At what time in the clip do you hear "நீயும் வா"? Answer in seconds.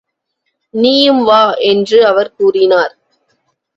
0.73-1.53